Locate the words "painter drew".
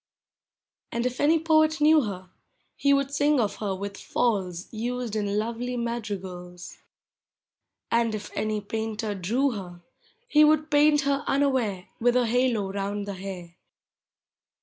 8.67-9.51